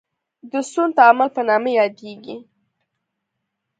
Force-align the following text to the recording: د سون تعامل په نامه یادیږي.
د 0.51 0.53
سون 0.71 0.89
تعامل 0.97 1.29
په 1.35 1.41
نامه 1.49 1.69
یادیږي. 1.79 2.37